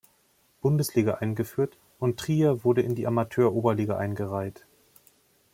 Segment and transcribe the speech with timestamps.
[0.61, 4.65] Bundesliga eingeführt und Trier wurde in die Amateur-Oberliga eingereiht.